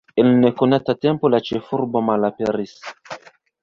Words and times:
En 0.21 0.29
nekonata 0.45 0.95
tempo 1.05 1.31
la 1.35 1.43
ĉefurbo 1.51 2.05
malaperis. 2.09 2.77